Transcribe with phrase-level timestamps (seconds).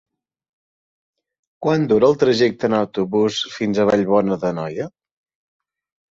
[1.65, 4.89] Quant dura el trajecte en autobús fins a Vallbona d'Anoia?